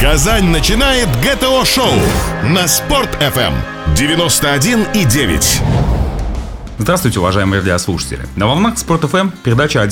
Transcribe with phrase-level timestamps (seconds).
[0.00, 1.92] Казань начинает ГТО-шоу
[2.42, 3.54] на Спорт-ФМ
[3.94, 5.62] 91,9.
[6.78, 8.26] Здравствуйте, уважаемые радиослушатели.
[8.36, 9.86] На волнах Спорт ФМ передача о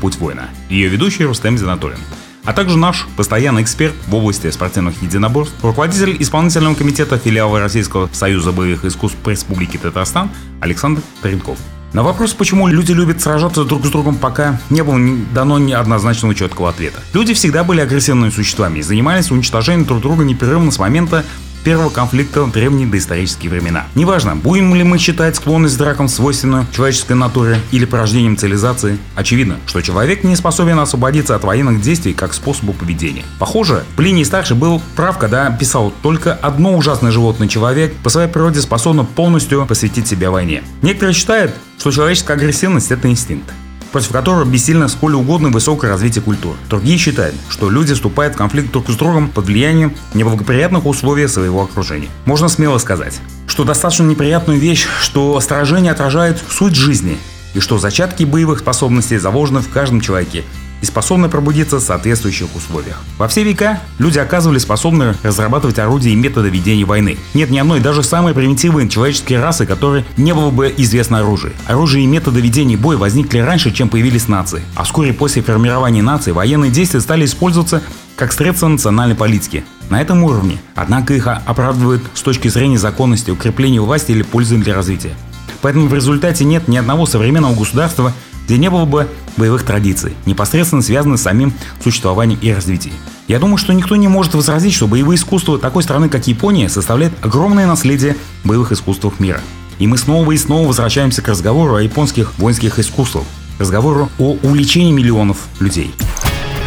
[0.00, 0.50] «Путь воина».
[0.68, 1.98] Ее ведущий Рустем Зинатуллин.
[2.44, 8.52] А также наш постоянный эксперт в области спортивных единоборств, руководитель исполнительного комитета филиала Российского союза
[8.52, 10.30] боевых искусств Республики Татарстан
[10.60, 11.58] Александр Тренков.
[11.92, 14.98] На вопрос, почему люди любят сражаться друг с другом, пока не было
[15.34, 17.00] дано ни однозначного четкого ответа.
[17.14, 21.24] Люди всегда были агрессивными существами и занимались уничтожением друг друга непрерывно с момента
[21.64, 23.86] первого конфликта в древние доисторические времена.
[23.94, 29.58] Неважно, будем ли мы считать склонность к дракам свойственную человеческой натуре или порождением цивилизации, очевидно,
[29.66, 33.24] что человек не способен освободиться от военных действий как способу поведения.
[33.38, 38.60] Похоже, Плиний Старший был прав, когда писал, только одно ужасное животное человек по своей природе
[38.60, 40.62] способно полностью посвятить себя войне.
[40.82, 43.50] Некоторые считают, что человеческая агрессивность– это инстинкт
[43.90, 46.54] против которого бессильно сколь угодно высокое развитие культур.
[46.68, 51.60] Другие считают, что люди вступают в конфликт друг с другом под влиянием неблагоприятных условий своего
[51.64, 52.06] окружения.
[52.24, 57.18] Можно смело сказать, что достаточно неприятную вещь, что сражение отражает суть жизни,
[57.54, 60.44] и что зачатки боевых способностей заложены в каждом человеке,
[60.80, 63.00] и способны пробудиться в соответствующих условиях.
[63.18, 67.18] Во все века люди оказывались способны разрабатывать орудия и методы ведения войны.
[67.34, 71.52] Нет ни одной, даже самой примитивной человеческой расы, которой не было бы известно оружие.
[71.66, 74.62] Оружие и методы ведения боя возникли раньше, чем появились нации.
[74.74, 77.82] А вскоре после формирования нации военные действия стали использоваться
[78.16, 79.64] как средство национальной политики.
[79.88, 84.74] На этом уровне, однако их оправдывают с точки зрения законности, укрепления власти или пользы для
[84.74, 85.14] развития.
[85.62, 88.12] Поэтому в результате нет ни одного современного государства,
[88.46, 91.52] где не было бы боевых традиций, непосредственно связанных с самим
[91.82, 92.94] существованием и развитием.
[93.28, 97.14] Я думаю, что никто не может возразить, что боевые искусства такой страны, как Япония, составляют
[97.22, 99.40] огромное наследие боевых искусствах мира.
[99.78, 103.24] И мы снова и снова возвращаемся к разговору о японских воинских искусствах,
[103.58, 105.94] разговору о увлечении миллионов людей.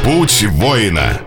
[0.04, 1.20] Путь воина.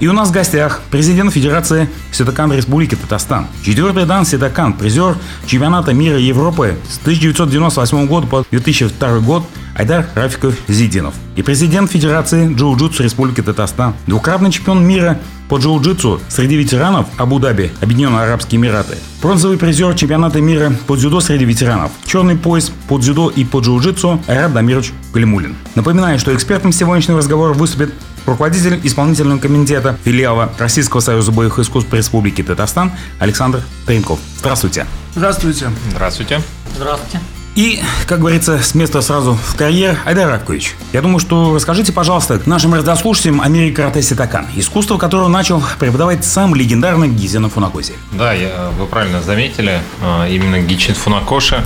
[0.00, 3.46] И у нас в гостях президент Федерации Ситакан Республики Татарстан.
[3.62, 9.44] Четвертый дан Ситакан, призер чемпионата мира Европы с 1998 года по 2002 год
[9.76, 11.14] Айдар Рафиков Зидинов.
[11.36, 13.94] И президент Федерации джиу-джитсу Республики Татарстан.
[14.06, 18.96] Двукратный чемпион мира по джиу-джитсу среди ветеранов Абу-Даби, Объединенные Арабские Эмираты.
[19.20, 21.90] Бронзовый призер чемпионата мира по дзюдо среди ветеранов.
[22.06, 25.56] Черный пояс по дзюдо и по джиу-джитсу Айрат Дамирович Галимулин.
[25.74, 27.92] Напоминаю, что экспертом сегодняшнего разговора выступит
[28.26, 34.18] руководитель исполнительного комитета филиала Российского союза боевых искусств Республики Татарстан Александр Тренков.
[34.38, 34.86] Здравствуйте.
[35.14, 35.70] Здравствуйте.
[35.90, 36.40] Здравствуйте.
[36.74, 37.20] Здравствуйте.
[37.56, 40.76] И, как говорится, с места сразу в карьер, Айдар Равкович.
[40.92, 46.24] Я думаю, что расскажите, пожалуйста, нашим радиослушателям о мире карате Ситакан, искусство которого начал преподавать
[46.24, 47.94] сам легендарный Гизина Фунакоси.
[48.12, 51.64] Да, я, вы правильно заметили, а, именно Гичин Фунакоши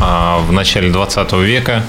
[0.00, 1.82] а, в начале 20 века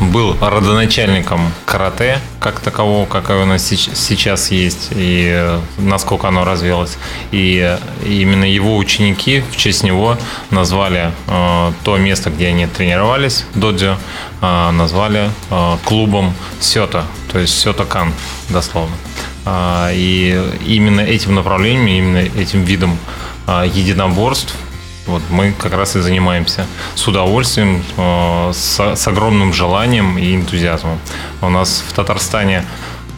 [0.00, 6.96] был родоначальником карате, как такового, какое у нас сейчас есть, и э, насколько оно развилось.
[7.32, 10.16] И именно его ученики в честь него
[10.50, 13.98] назвали э, то место, где они тренировались, додзё,
[14.40, 18.12] э, назвали э, клубом Сёта, то есть Сётакан,
[18.48, 18.96] дословно.
[19.44, 22.98] Э, и именно этим направлением, именно этим видом
[23.46, 24.54] э, единоборств–
[25.10, 30.98] вот мы как раз и занимаемся с удовольствием, э, с, с огромным желанием и энтузиазмом.
[31.42, 32.64] У нас в Татарстане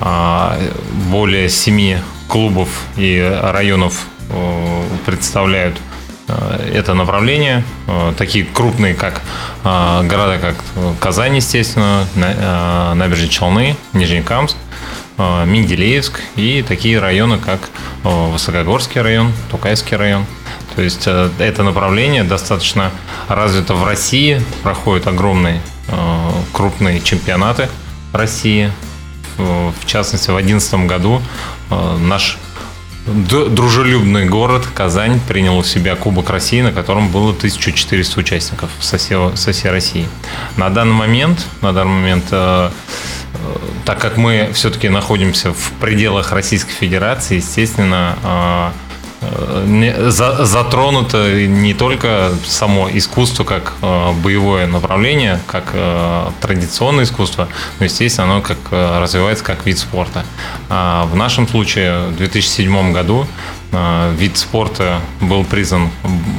[0.00, 0.70] э,
[1.10, 1.98] более семи
[2.28, 5.76] клубов и районов э, представляют
[6.72, 7.62] это направление.
[8.16, 9.20] Такие крупные, как
[9.64, 10.54] города, как
[10.98, 12.06] Казань, естественно,
[12.94, 14.56] Набережные Челны, Нижнекамск,
[15.18, 17.68] Менделеевск и такие районы, как
[18.04, 20.24] Высокогорский район, Тукайский район.
[20.74, 22.90] То есть э, это направление достаточно
[23.28, 27.68] развито в России, проходят огромные э, крупные чемпионаты
[28.12, 28.72] России.
[29.38, 31.22] В частности, в 2011 году
[31.70, 32.38] э, наш
[33.06, 39.70] дружелюбный город Казань принял у себя Кубок России, на котором было 1400 участников со всей
[39.70, 40.06] России.
[40.56, 42.32] На данный момент, на данный момент
[43.84, 48.72] так как мы все-таки находимся в пределах Российской Федерации, естественно,
[50.10, 57.48] затронуто не только само искусство как э, боевое направление, как э, традиционное искусство,
[57.78, 60.24] но, естественно, оно как э, развивается как вид спорта.
[60.68, 63.26] А в нашем случае в 2007 году
[64.18, 65.88] вид спорта был признан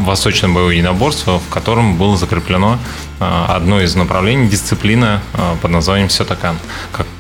[0.06, 2.78] восточным боевое единоборство, в котором было закреплено
[3.18, 5.20] одно из направлений, дисциплина
[5.64, 6.60] под названием Сётакан,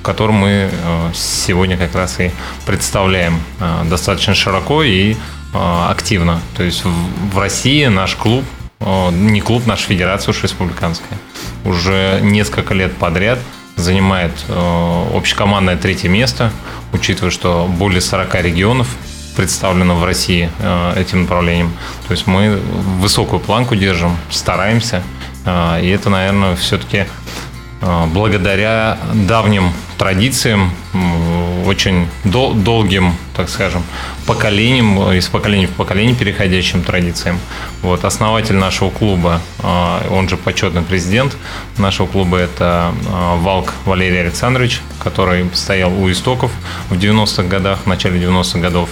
[0.04, 0.70] которую мы
[1.16, 2.32] сегодня как раз и
[2.68, 3.40] представляем
[3.90, 6.40] достаточно широко и Э, активно.
[6.56, 8.44] То есть в России наш клуб,
[8.80, 11.18] э, не клуб, наша федерация уж республиканская,
[11.66, 13.40] уже несколько лет подряд
[13.76, 16.52] занимает э, общекомандное третье место
[16.94, 18.88] учитывая, что более 40 регионов
[19.36, 21.74] представлено в России э, этим направлением.
[22.08, 22.60] То есть мы
[23.00, 25.02] высокую планку держим, стараемся.
[25.46, 27.08] Э, и это, наверное, все-таки
[27.82, 30.72] э, благодаря давним традициям,
[31.68, 33.84] очень дол- долгим, так скажем,
[34.26, 37.40] поколениям, из поколения в поколение переходящим традициям.
[37.82, 39.42] Вот, основатель нашего клуба,
[40.10, 41.36] он же почетный президент
[41.78, 42.94] нашего клуба, это
[43.38, 46.52] Валк Валерий Александрович, который стоял у истоков
[46.90, 48.90] в 90-х годах, в начале 90-х годов.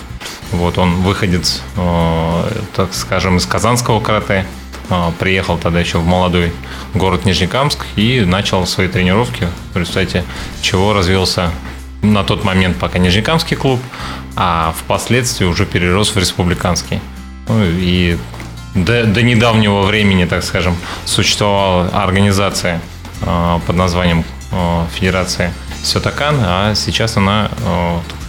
[0.52, 4.46] Вот он выходец, э, так скажем, из казанского карате.
[4.90, 6.52] Э, приехал тогда еще в молодой
[6.94, 11.52] город Нижнекамск и начал свои тренировки, в чего развился
[12.02, 13.80] на тот момент пока Нижнекамский клуб,
[14.36, 17.00] а впоследствии уже перерос в республиканский.
[17.48, 18.18] Ну, и
[18.76, 20.76] до, до недавнего времени, так скажем,
[21.06, 22.82] существовала организация
[23.22, 24.24] э, под названием
[24.94, 25.54] Федерация
[25.84, 27.50] Сётакан, а сейчас она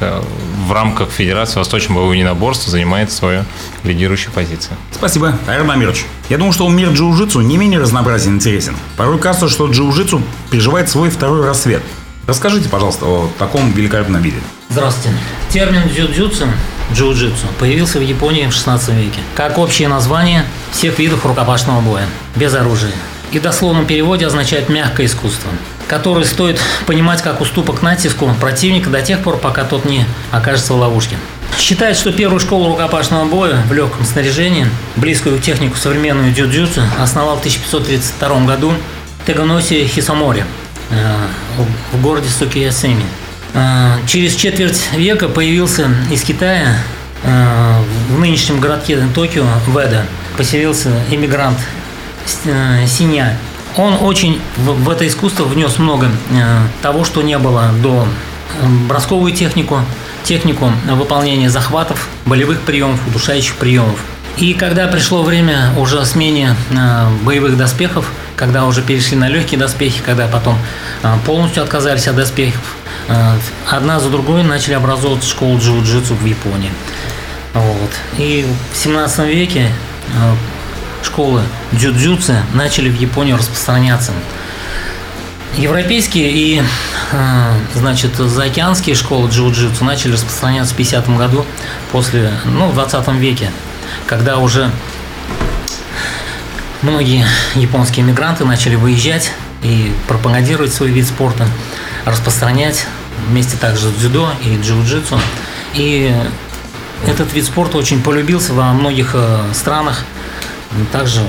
[0.01, 0.23] э,
[0.67, 3.45] в рамках Федерации Восточного боевого единоборства занимает свою
[3.85, 4.77] лидирующую позицию.
[4.93, 6.07] Спасибо, Айрон Амирович.
[6.31, 8.77] Я думаю, что мир джиу-джитсу не менее разнообразен и интересен.
[8.97, 11.83] Порой кажется, что джиу-джитсу переживает свой второй рассвет.
[12.27, 14.37] Расскажите, пожалуйста, о таком великолепном виде.
[14.69, 15.17] Здравствуйте.
[15.51, 16.47] Термин джиу-джитсу,
[16.93, 22.55] джиу-джитсу, появился в Японии в 16 веке, как общее название всех видов рукопашного боя, без
[22.55, 22.93] оружия.
[23.33, 25.51] И в дословном переводе означает «мягкое искусство»
[25.89, 30.79] который стоит понимать как уступок натиску противника до тех пор, пока тот не окажется в
[30.79, 31.19] ловушке.
[31.59, 34.67] Считается, что первую школу рукопашного боя в легком снаряжении,
[34.97, 38.73] близкую технику современную дзюдзюцу, основал в 1532 году
[39.27, 40.47] Теганоси Хисамори
[41.93, 43.05] в городе Сукиясеми.
[43.55, 46.77] Э, через четверть века появился из Китая
[47.23, 50.07] э, в нынешнем городке Токио, Веда,
[50.37, 51.59] поселился иммигрант
[52.87, 53.37] Синя
[53.77, 58.07] он очень в, это искусство внес много э, того, что не было до
[58.61, 59.81] э, бросковую технику,
[60.25, 63.99] технику выполнения захватов, болевых приемов, удушающих приемов.
[64.37, 70.01] И когда пришло время уже смене э, боевых доспехов, когда уже перешли на легкие доспехи,
[70.05, 70.59] когда потом
[71.03, 72.77] э, полностью отказались от доспехов,
[73.09, 73.35] э,
[73.71, 76.71] одна за другой начали образовываться школы джиу-джитсу в Японии.
[77.53, 77.91] Вот.
[78.17, 79.71] И в 17 веке
[81.03, 81.43] школы
[81.73, 84.13] дзюдзюцы начали в Японию распространяться.
[85.59, 86.63] Европейские и,
[87.75, 91.45] значит, заокеанские школы джиу-джитсу начали распространяться в 50 году,
[91.93, 93.51] после, ну, в 20 веке,
[94.07, 94.71] когда уже
[96.83, 101.47] многие японские мигранты начали выезжать и пропагандировать свой вид спорта,
[102.05, 102.87] распространять
[103.29, 105.19] вместе также дзюдо и джиу-джитсу.
[105.75, 106.15] И
[107.07, 110.05] этот вид спорта очень полюбился во многих э, странах,
[110.91, 111.21] также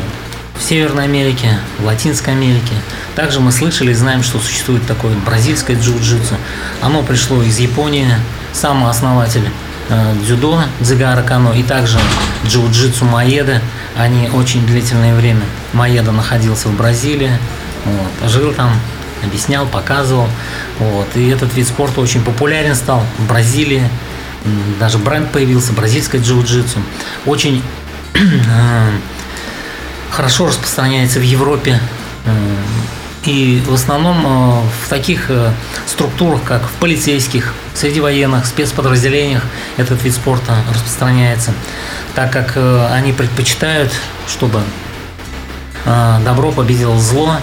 [0.57, 2.73] в Северной Америке, в Латинской Америке.
[3.15, 6.35] Также мы слышали и знаем, что существует такое бразильское джиу-джитсу.
[6.81, 8.07] Оно пришло из Японии,
[8.53, 9.43] сам основатель
[10.23, 11.99] дзюдо Дзигара Кано и также
[12.45, 13.61] джиу-джитсу Маеда.
[13.97, 15.43] Они очень длительное время.
[15.73, 17.31] Маеда находился в Бразилии,
[17.85, 18.71] вот, жил там,
[19.23, 20.27] объяснял, показывал.
[20.79, 21.07] Вот.
[21.15, 23.87] И этот вид спорта очень популярен стал в Бразилии.
[24.79, 26.79] Даже бренд появился, бразильское джиу-джитсу.
[27.25, 27.63] Очень
[28.13, 28.89] э,
[30.11, 31.79] хорошо распространяется в Европе.
[33.25, 35.51] Э, и в основном э, в таких э,
[35.85, 39.43] структурах, как в полицейских, среди военных, спецподразделениях
[39.77, 41.53] этот вид спорта распространяется,
[42.15, 42.57] так как
[42.91, 43.91] они предпочитают,
[44.27, 44.61] чтобы
[46.23, 47.37] добро победило зло,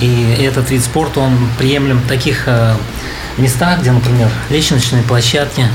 [0.00, 2.48] и этот вид спорта, он приемлем в таких
[3.36, 5.68] местах, где, например, лестничные площадки,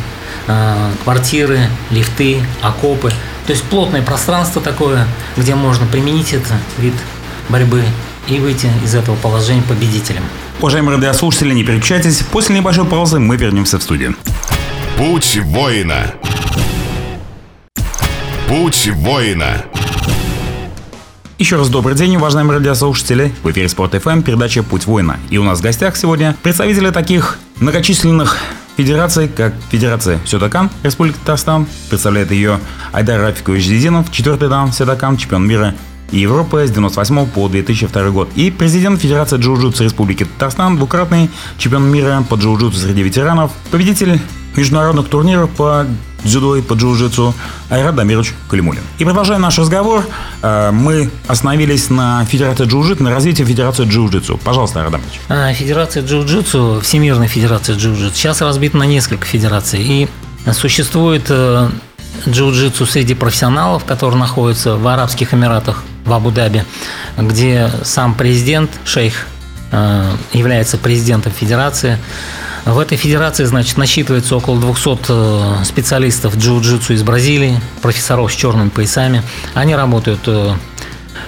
[1.04, 3.14] квартиры, лифты, окопы–
[3.46, 6.94] то есть плотное пространство такое, где можно применить этот вид
[7.50, 7.84] борьбы
[8.28, 10.24] и выйти из этого положения победителем.
[10.60, 12.24] Уважаемые радиослушатели, не переключайтесь.
[12.32, 14.16] После небольшой паузы мы вернемся в студию.
[14.98, 16.14] Путь воина.
[18.48, 19.66] Путь воина.
[21.40, 23.34] Еще раз добрый день, уважаемые радиослушатели.
[23.44, 25.20] В эфире Спорт ФМ, передача «Путь воина».
[25.30, 28.38] И у нас в гостях сегодня представители таких многочисленных
[28.78, 32.60] Федерации, как Федерация Сёдакан Республики Татарстан, представляет ее
[32.92, 35.76] Айдар Рафикович Зизинов, четвертый дан Сёдакан, чемпион мира
[36.20, 38.30] Европы с 98 по 2002 год.
[38.36, 44.20] И президент Федерации джиу-джитсу Республики Татарстан, двукратный чемпион мира по джиу-джитсу среди ветеранов, победитель
[44.56, 45.86] международных турниров по
[46.24, 47.34] дзюдо и по джиу-джитсу
[47.70, 48.82] Айрат Дамирович Калимулин.
[48.98, 50.06] И продолжая наш разговор,
[50.42, 54.40] э, мы остановились на Федерации джиу-джитсу, на развитии Федерации джиу-джитсу.
[54.44, 55.20] Пожалуйста, Айрат Дамирович.
[55.30, 59.82] А, Федерация джиу-джитсу, Всемирная Федерация джиу-джитсу, сейчас разбита на несколько федераций.
[59.82, 60.08] И
[60.54, 61.70] существует э,
[62.26, 66.66] джиу-джитсу среди профессионалов, которые находятся в Арабских Эмиратах, в Абу-Даби,
[67.18, 69.28] где сам президент, шейх,
[69.72, 71.98] э, является президентом федерации.
[72.66, 78.70] В этой федерации, значит, насчитывается около 200 э, специалистов джиу-джитсу из Бразилии, профессоров с черными
[78.70, 79.24] поясами.
[79.54, 80.54] Они работают э,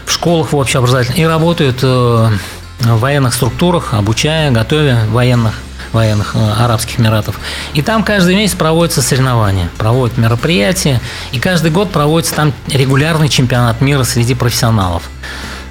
[0.05, 2.39] в школах в общеобразовательных и работают в
[2.79, 5.53] военных структурах, обучая, готовя военных
[5.95, 7.39] военных Арабских Эмиратов.
[7.73, 13.81] И там каждый месяц проводятся соревнования, проводят мероприятия, и каждый год проводится там регулярный чемпионат
[13.81, 15.09] мира среди профессионалов.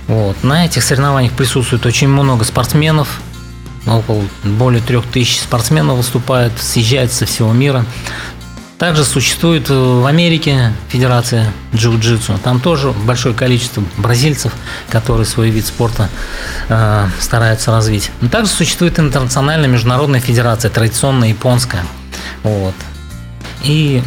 [0.08, 0.42] Вот.
[0.42, 3.20] На этих соревнованиях присутствует очень много спортсменов,
[3.86, 7.84] около более трех тысяч спортсменов выступают, съезжают со всего мира.
[8.84, 12.38] Также существует в Америке Федерация джиу-джитсу.
[12.38, 14.52] Там тоже большое количество бразильцев,
[14.90, 16.10] которые свой вид спорта
[16.68, 18.10] э, стараются развить.
[18.20, 21.82] Но также существует интернациональная международная федерация, традиционная японская.
[22.42, 22.74] Вот.
[23.62, 24.02] И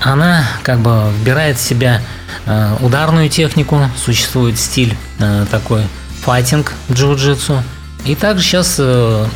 [0.00, 2.02] она как бы вбирает в себя
[2.46, 5.82] э, ударную технику, существует стиль э, такой
[6.22, 7.62] файтинг джиу-джитсу,
[8.04, 9.26] и также сейчас э,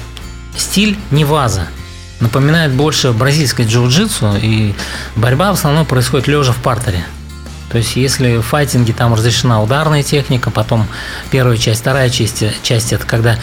[0.57, 1.69] стиль Неваза
[2.21, 4.75] напоминает больше бразильской джиу-джитсу, и
[5.17, 7.05] борьба в основном происходит лежа в партере.
[7.71, 10.89] То есть, если в файтинге там разрешена ударная техника, потом
[11.31, 13.39] первая часть, вторая часть, часть это когда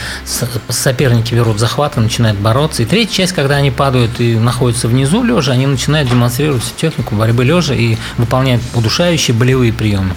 [0.67, 2.83] соперники берут захваты, начинают бороться.
[2.83, 7.15] И третья часть, когда они падают и находятся внизу лежа, они начинают демонстрировать всю технику
[7.15, 10.13] борьбы лежа и выполняют удушающие болевые приемы.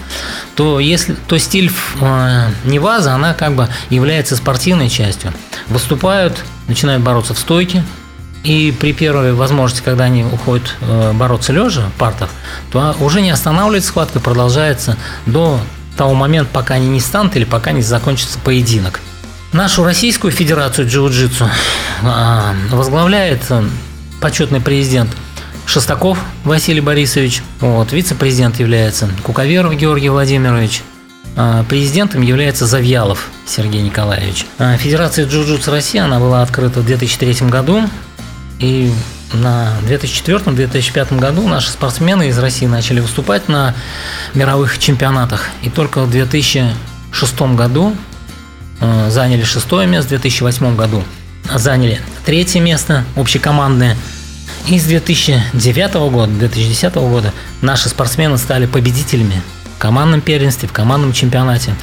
[0.56, 5.32] То, если, то стиль э, Неваза, она как бы является спортивной частью.
[5.68, 7.84] Выступают, начинают бороться в стойке,
[8.42, 12.28] и при первой возможности, когда они уходят э, бороться лежа, партер,
[12.72, 15.60] то уже не останавливается схватка, продолжается до
[15.96, 19.00] того момента, пока они не станут или пока не закончится поединок.
[19.52, 21.48] Нашу Российскую Федерацию джиу-джитсу
[22.02, 23.64] а, возглавляет э,
[24.20, 25.10] почетный президент
[25.66, 30.82] Шестаков Василий Борисович, вот, вице-президент является Куковеров Георгий Владимирович,
[31.36, 34.46] а, президентом является Завьялов Сергей Николаевич.
[34.58, 37.88] А, Федерация джиу-джитсу России она была открыта в 2003 году.
[38.60, 38.92] И
[39.32, 43.74] на 2004-2005 году наши спортсмены из России начали выступать на
[44.34, 45.48] мировых чемпионатах.
[45.62, 47.96] И только в 2006 году
[48.80, 51.02] э, заняли шестое место, в 2008 году
[51.54, 53.96] заняли третье место общекомандное.
[54.68, 59.40] И с 2009 года, 2010 года наши спортсмены стали победителями
[59.74, 61.74] в командном первенстве, в командном чемпионате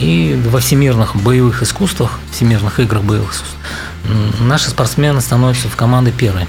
[0.00, 3.56] и во всемирных боевых искусствах, всемирных играх боевых искусств
[4.40, 6.46] наши спортсмены становятся в команды первой.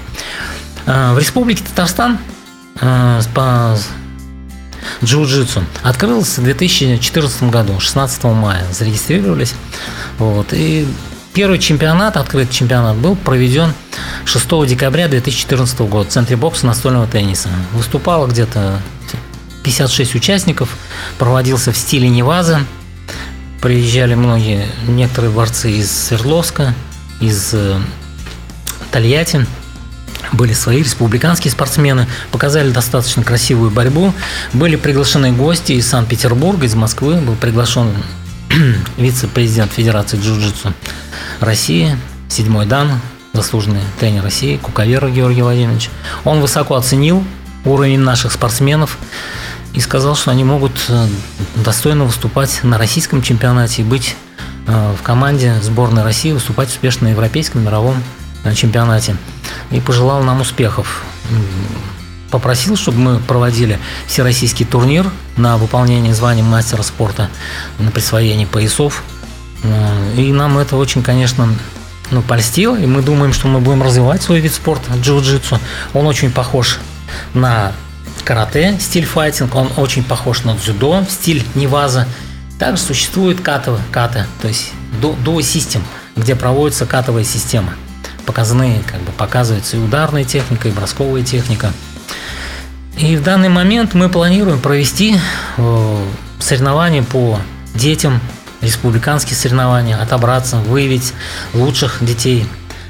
[0.86, 2.18] А, в Республике Татарстан
[2.80, 3.76] а, по
[5.02, 9.54] джиу-джитсу открылся в 2014 году, 16 мая зарегистрировались.
[10.18, 10.86] Вот, и
[11.34, 13.72] первый чемпионат, открытый чемпионат, был проведен
[14.24, 17.48] 6 декабря 2014 года в Центре бокса настольного тенниса.
[17.72, 18.80] Выступало где-то
[19.62, 20.76] 56 участников,
[21.18, 22.60] проводился в стиле Неваза.
[23.60, 26.74] Приезжали многие, некоторые борцы из Свердловска,
[27.20, 27.78] из э,
[28.90, 29.46] Тольятти.
[30.32, 34.12] Были свои республиканские спортсмены, показали достаточно красивую борьбу.
[34.52, 37.16] Были приглашены гости из Санкт-Петербурга, из Москвы.
[37.16, 37.92] Был приглашен
[38.96, 40.72] вице-президент Федерации джиу-джитсу
[41.40, 41.96] России,
[42.28, 43.00] седьмой дан,
[43.32, 45.90] заслуженный тренер России, Куковера Георгий Владимирович.
[46.24, 47.22] Он высоко оценил
[47.64, 48.98] уровень наших спортсменов
[49.74, 51.06] и сказал, что они могут э,
[51.56, 54.16] достойно выступать на российском чемпионате и быть
[54.66, 58.02] в команде сборной России выступать успешно на европейском мировом
[58.44, 59.16] э, чемпионате.
[59.70, 61.04] И пожелал нам успехов.
[62.30, 67.30] Попросил, чтобы мы проводили всероссийский турнир на выполнение звания мастера спорта,
[67.78, 69.04] на присвоение поясов.
[69.62, 71.48] Э, и нам это очень, конечно,
[72.10, 75.60] ну, польстило, и мы думаем, что мы будем развивать свой вид спорта, джиу-джитсу.
[75.94, 76.78] Он очень похож
[77.34, 77.72] на
[78.24, 82.08] карате, стиль файтинг, он очень похож на дзюдо, стиль неваза–
[82.58, 85.82] также существует катовые, каты, то есть дуо систем,
[86.16, 87.74] где проводится катовая система.
[88.24, 91.72] Показные, как бы показывается и ударная техника, и бросковая техника.
[92.96, 95.16] И в данный момент мы планируем провести
[95.58, 96.04] э,
[96.40, 97.38] соревнования по
[97.74, 98.20] детям,
[98.62, 101.12] республиканские соревнования, отобраться, выявить
[101.52, 102.46] лучших детей,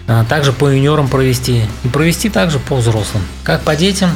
[0.06, 3.25] а также по юниорам провести и провести также по взрослым.
[3.42, 4.11] Как по детям,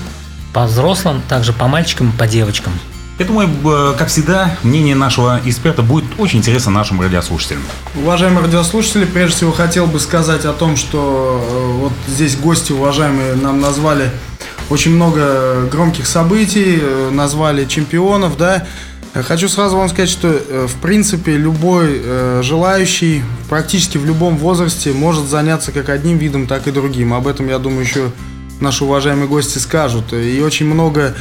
[0.52, 2.72] по взрослым, также по мальчикам и по девочкам.
[3.20, 7.60] Я думаю, э, как всегда, мнение нашего эксперта будет очень интересно нашим радиослушателям.
[7.94, 13.34] Уважаемые радиослушатели, прежде всего хотел бы сказать о том, что э, вот здесь гости уважаемые
[13.34, 14.10] нам назвали
[14.70, 18.66] очень много громких событий, э, назвали чемпионов, да.
[19.12, 20.28] Хочу сразу вам сказать, что
[20.68, 22.00] в принципе любой
[22.44, 27.12] желающий практически в любом возрасте может заняться как одним видом, так и другим.
[27.12, 28.12] Об этом, я думаю, еще
[28.60, 30.12] наши уважаемые гости скажут.
[30.12, 31.16] И очень много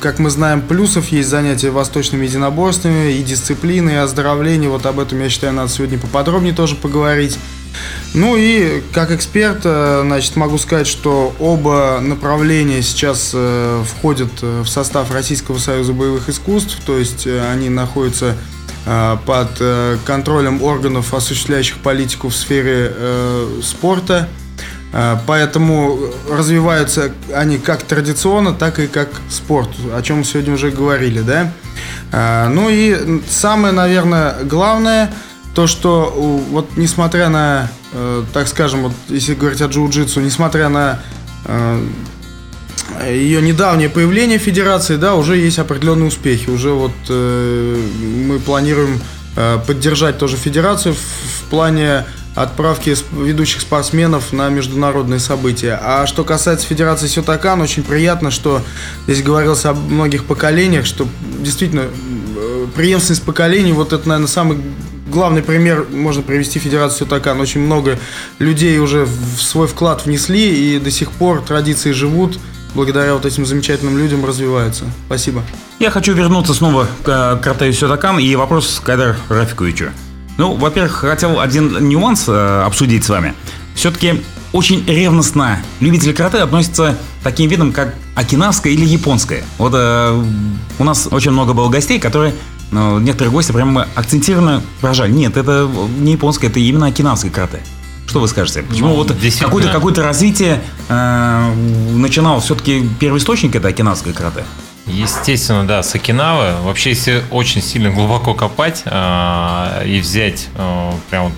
[0.00, 4.68] как мы знаем, плюсов есть занятия восточными единоборствами, и дисциплины, и оздоровление.
[4.68, 7.38] Вот об этом, я считаю, надо сегодня поподробнее тоже поговорить.
[8.14, 14.62] Ну и как эксперт, э, значит, могу сказать, что оба направления сейчас э, входят э,
[14.62, 18.36] в состав Российского союза боевых искусств, то есть они находятся
[19.26, 19.62] под
[20.06, 22.90] контролем органов, осуществляющих политику в сфере
[23.62, 24.26] спорта.
[25.26, 31.20] Поэтому развиваются они как традиционно, так и как спорт, о чем мы сегодня уже говорили,
[31.20, 32.48] да.
[32.50, 35.12] Ну и самое, наверное, главное–
[35.54, 36.12] то, что
[36.50, 41.00] вот несмотря на, э, так скажем, вот если говорить о джиу-джитсу, несмотря на
[41.44, 41.86] э,
[43.08, 46.50] ее недавнее появление в Федерации, да, уже есть определенные успехи.
[46.50, 47.76] Уже вот э,
[48.26, 49.00] мы планируем
[49.66, 52.04] поддержать тоже Федерацию в плане
[52.42, 55.78] отправки ведущих спортсменов на международные события.
[55.82, 58.62] А что касается Федерации Сютакан, очень приятно, что
[59.06, 61.06] здесь говорилось о многих поколениях, что
[61.38, 61.86] действительно
[62.36, 64.58] э, преемственность поколений, вот это, наверное, самый
[65.10, 67.40] главный пример можно привести Федерацию Токан.
[67.40, 67.98] Очень много
[68.38, 72.38] людей уже в свой вклад внесли, и до сих пор традиции живут.
[72.74, 74.84] Благодаря вот этим замечательным людям развиваются.
[75.06, 75.42] Спасибо.
[75.80, 79.90] Я хочу вернуться снова к Картею Сютакан и вопрос к Айдар Рафиковичу.
[80.40, 83.34] Ну, во-первых, хотел один нюанс э, обсудить с вами.
[83.74, 84.22] Все-таки
[84.54, 89.44] очень ревностно любители карате относятся к таким видам, как окинавское или японское.
[89.58, 90.24] Вот э,
[90.78, 92.32] у нас очень много было гостей, которые
[92.70, 95.68] но некоторые гости прямо акцентированно выражали, нет, это
[95.98, 97.60] не японское, это именно окинавское карате.
[98.06, 98.62] Что вы скажете?
[98.62, 101.54] Почему ну, вот какое-то какое развитие э,
[101.96, 104.44] начинал все-таки первый источник это окинавское карате?
[104.86, 106.60] Естественно, да, с Окинавы.
[106.62, 111.34] Вообще, если очень сильно глубоко копать э, и взять э, прям вот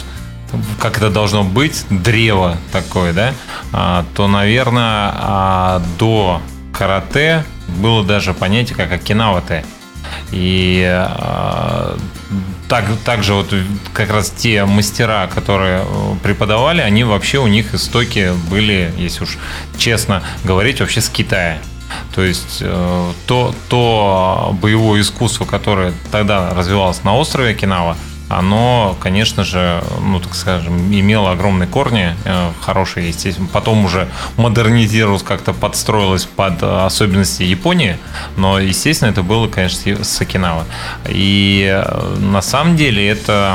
[0.79, 3.35] как это должно быть, древо такое, да,
[3.73, 9.65] э, то, наверное, э, до карате было даже понятие как Окинава-те.
[10.31, 11.97] И э,
[12.69, 13.53] так, также вот
[13.93, 19.39] как раз те мастера, которые э, преподавали, они вообще у них истоки были, если уж
[19.77, 21.59] честно говорить, вообще с Китая.
[22.15, 27.97] То есть э, то, то боевое искусство, которое тогда развивалось на острове Окинава,
[28.29, 33.49] оно, конечно же, ну, так скажем, имело огромные корни, э, хорошие, естественно.
[33.53, 37.99] Потом уже модернизировалось, как-то подстроилось под особенности Японии,
[38.37, 40.64] но, естественно, это было, конечно, с Окинава.
[41.09, 43.55] И э, на самом деле это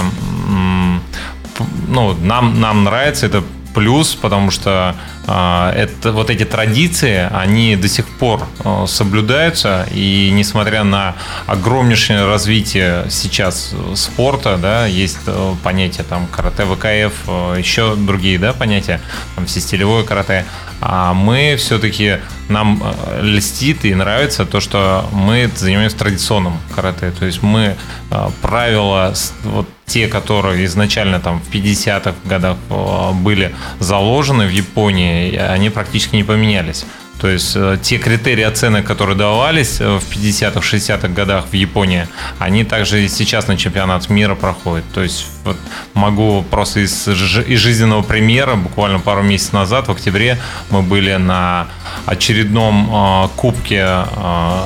[1.87, 3.43] ну, нам, нам нравится, это
[3.77, 4.95] плюс, потому что
[5.27, 11.13] э, это, вот эти традиции, они до сих пор э, соблюдаются, и несмотря на
[11.45, 18.53] огромнейшее развитие сейчас спорта, да, есть э, понятие там карате ВКФ, э, еще другие, да,
[18.53, 18.99] понятия,
[19.35, 20.47] там всестилевое карате,
[20.81, 22.17] а мы все-таки
[22.49, 27.11] нам э, льстит и нравится то, что мы занимаемся традиционным карате.
[27.11, 27.75] То есть мы
[28.11, 35.35] э, правила, вот те, которые изначально там в 50-х годах э, были заложены в Японии,
[35.35, 36.85] они практически не поменялись.
[37.19, 42.07] То есть те критерии оценок, которые давались в 50-х, 60-х годах в Японии,
[42.37, 44.85] они также и сейчас на чемпионат мира проходят.
[44.93, 45.57] То есть вот
[45.95, 50.37] могу просто из, из жизненного примера, буквально пару месяцев назад, в октябре,
[50.69, 51.69] мы были на
[52.07, 54.63] очередном э, кубке э,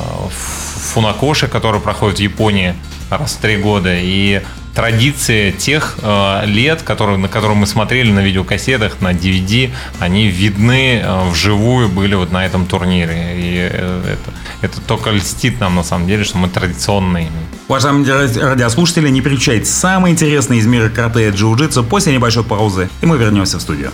[0.94, 2.76] Фунакоши, который проходит в Японии
[3.10, 3.94] раз в три года.
[3.94, 4.42] И
[4.74, 11.02] традиции тех э, лет, которые, на которые мы смотрели на видеокассетах, на DVD, они видны
[11.04, 13.34] э, вживую были вот на этом турнире.
[13.36, 17.30] И э, это, это только льстит нам на самом деле, что мы традиционные.
[17.68, 23.06] Уважаемые радиослушатели, не переключайте самое интересное из мира карате и джиу-джитсу после небольшой паузы, и
[23.06, 23.92] мы вернемся в студию.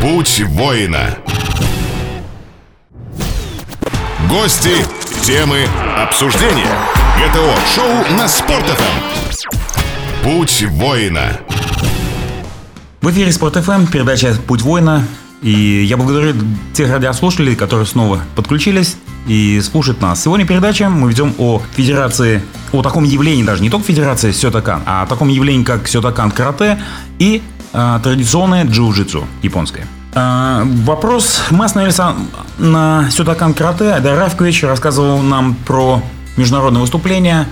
[0.00, 1.16] Путь воина.
[4.30, 4.86] Гости,
[5.22, 5.66] темы,
[6.00, 6.70] обсуждения.
[7.18, 9.42] ГТО-шоу на Спорт.ФМ.
[10.22, 11.40] Путь воина.
[13.00, 15.04] В эфире Спорт ФМ, передача Путь воина.
[15.42, 16.34] И я благодарю
[16.72, 20.22] тех радиослушателей, которые снова подключились и слушают нас.
[20.22, 22.40] Сегодня передача мы ведем о федерации,
[22.70, 26.80] о таком явлении даже, не только федерации Сётакан, а о таком явлении, как Сётакан карате
[27.18, 29.88] и а, традиционное джиу-джитсу японское.
[30.14, 31.42] А, вопрос.
[31.50, 31.98] Мы остановились
[32.58, 33.92] на Сётакан карате.
[33.92, 36.02] Айдар Равкович рассказывал нам про
[36.36, 37.46] международное выступление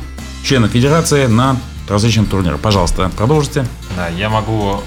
[0.44, 1.56] члена федерации на
[1.88, 2.60] различных турнирах.
[2.60, 3.66] Пожалуйста, продолжите.
[3.96, 4.80] Да, я могу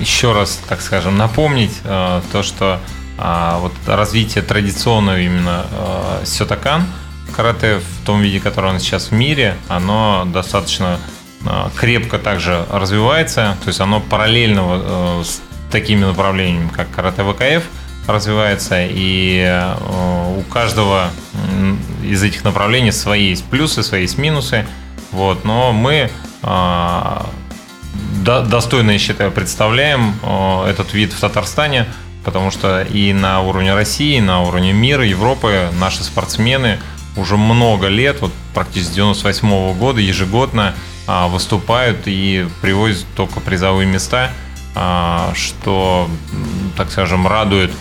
[0.00, 2.78] еще раз, так скажем, напомнить э, то, что
[3.18, 6.84] э, вот развитие традиционного именно э, сётакан
[7.36, 10.98] карате в том виде, который он сейчас в мире, оно достаточно
[11.44, 15.22] э, крепко также развивается, то есть оно параллельно
[15.70, 17.64] такими направлениями, как карате ВКФ
[18.06, 19.74] развивается, и э,
[20.38, 21.10] у каждого
[22.04, 24.66] из этих направлений свои есть плюсы, свои есть минусы.
[25.12, 26.10] Вот, но мы
[26.42, 27.28] а,
[28.22, 30.14] достойно, я считаю, представляем
[30.66, 31.86] этот вид в Татарстане,
[32.24, 36.78] потому что и на уровне России, и на уровне мира, Европы наши спортсмены
[37.16, 40.74] уже много лет, вот практически с 98 года ежегодно
[41.06, 44.32] выступают и привозят только призовые места,
[45.34, 46.08] что,
[46.76, 47.72] так скажем, радует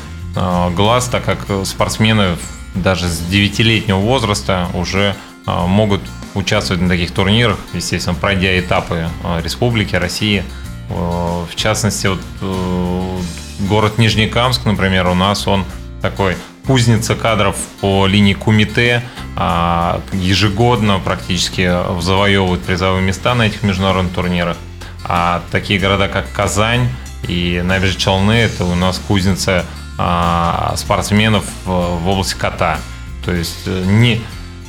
[0.76, 2.38] глаз, так как спортсмены
[2.74, 6.02] даже с 9-летнего возраста уже могут
[6.34, 9.10] участвовать на таких турнирах, естественно, пройдя этапы
[9.44, 10.44] республики, России.
[10.90, 13.20] В частности, вот э,
[13.62, 15.66] город Нижнекамск, например, у нас он
[16.02, 19.04] такой кузница кадров по линии Кумите,
[19.36, 24.58] а, ежегодно практически завоевывают призовые места на этих международных турнирах.
[25.08, 26.90] А такие города, как Казань
[27.28, 29.66] и Набережные Челны, это у нас кузница
[29.98, 32.80] а, спортсменов в области ката.
[33.24, 34.22] То есть не,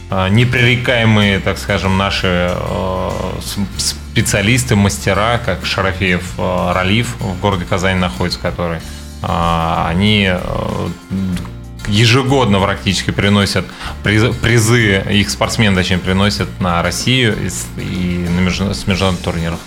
[0.09, 3.11] Э, непререкаемые, так скажем, наши э,
[3.77, 8.81] специалисты, мастера, как Шарафеев э, Ралиф в городе Казань находится, который
[9.23, 10.31] они
[11.89, 13.65] ежегодно практически приносят
[14.05, 17.35] призы, их спортсмены, точнее, приносят на Россию
[17.79, 19.59] и, на с международных турниров.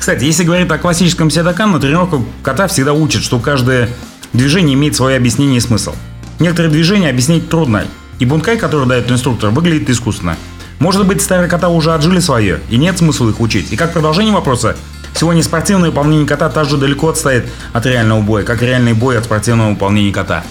[0.00, 3.90] Кстати, если говорить о классическом седокан, на тренировках кота всегда учат, что каждое
[4.32, 5.94] движение имеет свое объяснение и смысл.
[6.38, 7.84] Некоторые движения объяснить трудно,
[8.18, 10.38] и бункай, который дает инструктор, выглядит искусственно.
[10.78, 13.72] Может быть, старые кота уже отжили свое, и нет смысла их учить.
[13.72, 14.74] И как продолжение вопроса,
[15.14, 19.68] сегодня спортивное выполнение кота также далеко отстоит от реального боя, как реальный бой от спортивного
[19.68, 20.44] выполнения кота.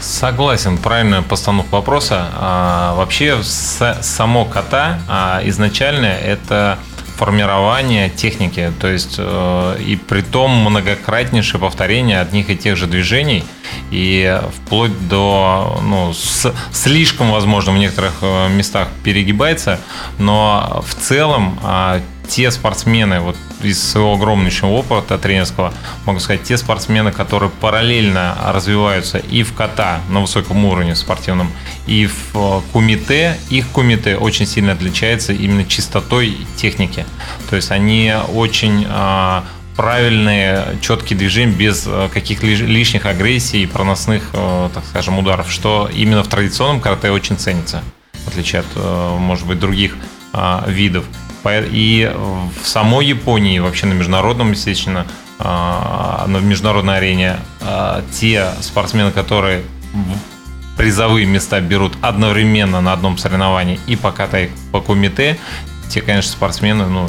[0.00, 2.26] Согласен, правильная постановка вопроса.
[2.34, 6.80] А, вообще, с, само кота а, изначально это
[7.16, 13.42] формирование техники, то есть э, и при том многократнейшее повторение одних и тех же движений
[13.90, 19.80] и вплоть до ну, с, слишком, возможно, в некоторых э, местах перегибается,
[20.18, 25.72] но в целом э, те спортсмены, вот из своего огромнейшего опыта тренерского,
[26.04, 31.50] могу сказать, те спортсмены, которые параллельно развиваются и в ката на высоком уровне спортивном,
[31.86, 37.06] и в э, кумите, их кумите очень сильно отличается именно чистотой техники.
[37.48, 39.42] То есть они очень э,
[39.76, 46.22] правильные, четкие движения без э, каких лишних агрессий и проносных, так скажем, ударов, что именно
[46.22, 47.82] в традиционном карате очень ценится,
[48.24, 49.96] в отличие от, может быть, других
[50.66, 51.04] видов.
[51.50, 52.12] И
[52.62, 55.06] в самой Японии, вообще на международном, естественно,
[55.38, 59.62] а, на международной арене, а, те спортсмены, которые
[60.76, 65.38] призовые места берут одновременно на одном соревновании и по ката, и по кумите,
[65.88, 67.08] те, конечно, спортсмены, ну,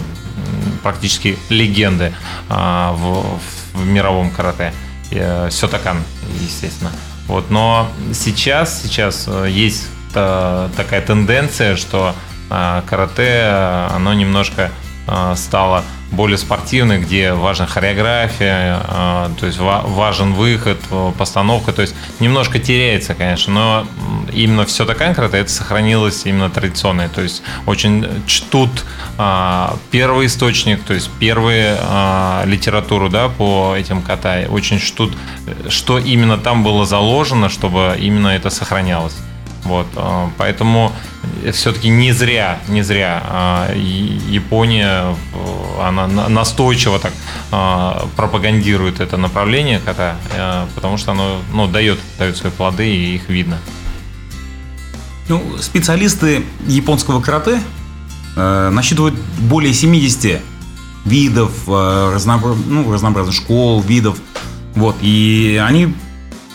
[0.84, 2.14] практически легенды
[2.50, 3.40] а, в,
[3.74, 4.74] в мировом карате.
[5.10, 6.04] Э, Сётакан,
[6.42, 6.92] естественно.
[7.28, 12.16] Вот, но сейчас, сейчас э, есть такая тенденция, что
[12.50, 14.72] карате, а, оно немножко
[15.08, 18.80] а, стало более спортивной, где важна хореография,
[19.38, 20.80] то есть важен выход,
[21.18, 23.88] постановка, то есть немножко теряется, конечно, но
[24.32, 28.86] именно все такая карате это сохранилось именно традиционное, то есть очень чтут
[29.92, 31.76] первый источник, то есть первую
[32.46, 35.14] литературу, да, по этим ката, очень чтут,
[35.68, 39.18] что именно там было заложено, чтобы именно это сохранялось.
[39.68, 39.88] Вот,
[40.38, 40.92] поэтому
[41.52, 45.16] все-таки не зря, не зря а, Япония,
[45.82, 47.14] она настойчиво так
[47.52, 53.16] а, пропагандирует это направление кота, а, потому что оно ну, дает, дает свои плоды и
[53.16, 53.58] их видно.
[55.30, 57.62] Ну, специалисты японского карате
[58.38, 60.42] э, насчитывают более 70
[61.04, 62.56] видов, э, разнообра...
[62.66, 64.18] ну, разнообразных школ, видов.
[64.76, 65.94] Вот, и они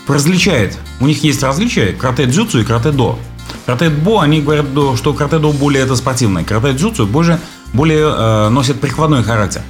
[0.08, 0.78] различают.
[1.02, 3.18] У них есть различия карате дзюцу и карате до.
[3.66, 6.44] Карате-бо, они говорят, что карате-до более это спортивное.
[6.44, 7.40] Карате-дзюцу более,
[7.72, 9.62] более э, носит прикладной характер.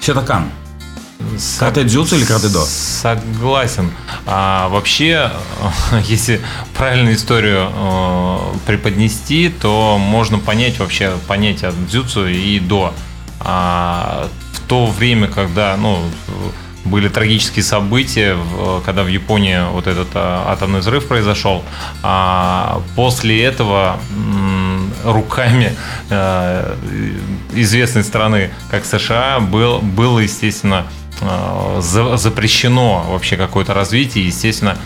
[0.00, 0.44] Сетакан.
[1.58, 2.64] Карате-дзюцу или карате-до?
[2.64, 3.90] Согласен.
[4.26, 5.32] А, вообще,
[6.04, 6.40] если
[6.76, 12.94] правильную историю э, преподнести, то можно понять вообще понятие дзюцу и до.
[13.40, 15.98] А, в то время, когда, ну,
[16.86, 18.36] были трагические события,
[18.84, 21.64] когда в Японии вот этот а, атомный взрыв произошел.
[22.02, 23.98] А после этого
[25.04, 25.72] руками
[26.10, 26.76] э,
[27.54, 30.86] известной страны, как США, был, было, естественно,
[31.20, 34.26] э, запрещено вообще какое-то развитие.
[34.26, 34.76] Естественно,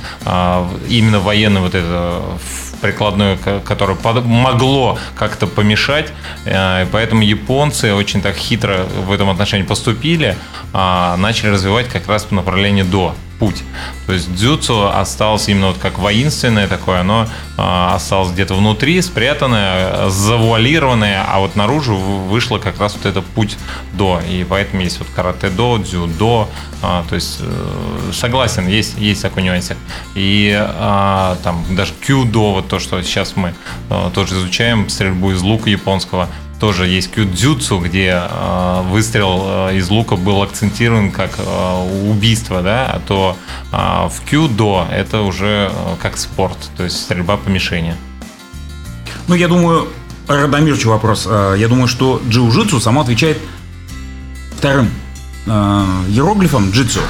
[0.88, 2.22] именно военное вот это
[2.80, 6.12] прикладное, которое могло как-то помешать.
[6.44, 10.36] Э, поэтому японцы очень так хитро в этом отношении поступили,
[10.72, 13.14] а, начали развивать как раз по направлению до.
[13.40, 13.64] Путь.
[14.07, 17.26] То есть дзюцу осталось именно вот как воинственное такое, оно
[17.57, 23.57] э, осталось где-то внутри, спрятанное, завуалированное, а вот наружу вышло как раз вот этот путь
[23.94, 24.20] до.
[24.31, 26.48] И поэтому есть вот карате-до, дзюдо,
[26.83, 29.79] э, то есть э, согласен, есть, есть такой нюансик.
[30.14, 33.55] И э, там даже кюдо, вот то, что сейчас мы
[33.88, 36.29] э, тоже изучаем, стрельбу из лука японского,
[36.61, 42.87] тоже есть кюдзюцу, где э, выстрел э, из лука был акцентирован как э, убийство, да,
[42.87, 43.37] а то
[43.73, 43.77] э,
[44.09, 47.96] в кюдо это уже э, как спорт, то есть стрельба по мишени.
[49.27, 49.88] Ну, я думаю,
[50.29, 51.27] Радомирчу вопрос.
[51.27, 53.38] Э, я думаю, что джиу-джитсу само отвечает
[54.57, 54.90] вторым
[55.46, 55.51] э,
[56.09, 57.01] иероглифом джитсу.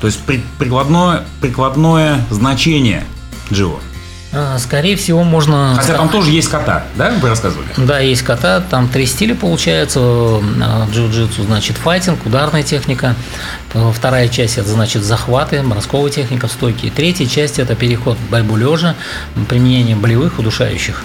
[0.00, 0.20] То есть
[0.58, 3.04] прикладное, прикладное значение
[3.50, 3.80] джиу.
[4.30, 5.74] А, скорее всего, можно...
[5.76, 7.66] Хотя там тоже есть кота, да, вы рассказывали?
[7.78, 10.00] Да, есть кота, там три стиля получается.
[10.00, 13.14] А, джиу-джитсу, значит, файтинг, ударная техника.
[13.94, 16.90] Вторая часть– это, значит, захваты, бросковая техника в стойке.
[16.90, 18.94] Третья часть– это переход в борьбу лежа,
[19.48, 21.04] применение болевых, удушающих.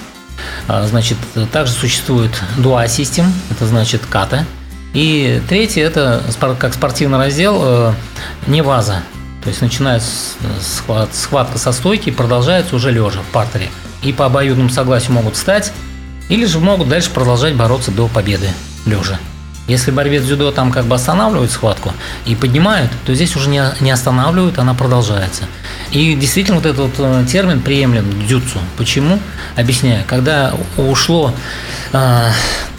[0.66, 1.16] Значит,
[1.52, 4.44] также существует дуа-систем, это значит ката.
[4.92, 6.22] И третье– это
[6.58, 7.92] как спортивный раздел, э,
[8.46, 9.02] не ваза,
[9.44, 10.08] то есть начинается
[10.60, 13.68] схват, схватка со стойки продолжается уже лежа в партере.
[14.02, 15.72] И по обоюдному согласию могут встать,
[16.30, 18.48] или же могут дальше продолжать бороться до победы
[18.86, 19.18] лежа.
[19.66, 21.92] Если борец дзюдо там как бы останавливает схватку
[22.26, 25.44] и поднимают, то здесь уже не, не останавливают, она продолжается.
[25.90, 28.58] И действительно вот этот вот термин приемлем дзюцу.
[28.76, 29.20] Почему?
[29.56, 30.04] Объясняю.
[30.06, 31.34] Когда ушло
[31.92, 32.30] э,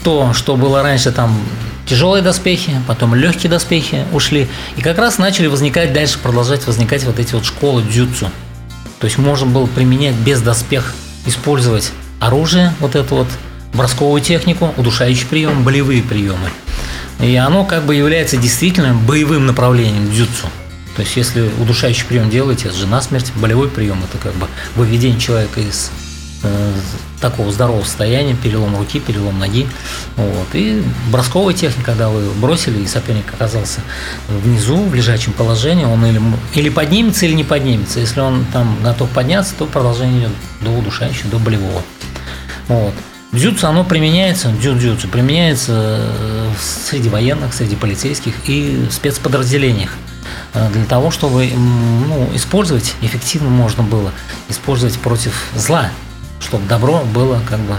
[0.04, 1.40] то, что было раньше там
[1.86, 4.48] тяжелые доспехи, потом легкие доспехи ушли.
[4.78, 8.30] И как раз начали возникать дальше, продолжать возникать вот эти вот школы дзюцу.
[9.00, 10.94] То есть можно было применять без доспех,
[11.26, 13.28] использовать оружие, вот это вот,
[13.74, 16.50] бросковую технику, удушающий прием, болевые приемы.
[17.20, 20.48] И оно как бы является действительно боевым направлением дзюцу.
[20.96, 25.20] То есть, если удушающий прием делаете, это же насмерть, болевой прием, это как бы выведение
[25.20, 25.92] человека из
[27.22, 29.68] такого здорового состояния, перелом руки, перелом ноги.
[30.16, 30.48] Вот.
[30.54, 33.82] И бросковая техника, когда вы бросили, и соперник оказался
[34.28, 36.22] внизу, в лежачем положении, он или,
[36.54, 38.00] или поднимется, или не поднимется.
[38.00, 40.32] Если он там готов подняться, то продолжение идет
[40.62, 41.82] до удушающего, до болевого.
[42.68, 42.94] Вот.
[43.32, 46.52] Дзюцу оно применяется, дзюцу применяется э,
[46.90, 49.92] среди военных, среди полицейских и спецподразделениях
[50.54, 54.12] э, для того, чтобы ну, использовать эффективно можно было
[54.48, 55.90] использовать против зла,
[56.40, 57.76] чтобы добро было как бы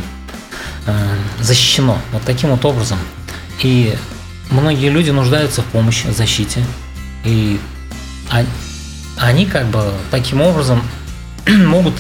[0.87, 1.99] э, защищено.
[2.13, 2.99] Вот таким вот образом.
[3.63, 3.97] И
[4.51, 6.65] многие люди нуждаются в помощи, в защите.
[7.25, 7.59] И
[9.19, 10.83] они как бы таким образом
[11.47, 11.95] могут